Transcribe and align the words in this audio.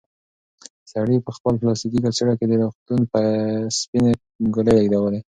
سړي 0.91 1.17
په 1.25 1.31
خپل 1.37 1.53
پلاستیکي 1.61 1.99
کڅوړه 2.05 2.33
کې 2.39 2.45
د 2.47 2.53
روغتون 2.61 3.01
سپینې 3.79 4.11
ګولۍ 4.55 4.73
لېږدولې. 4.79 5.19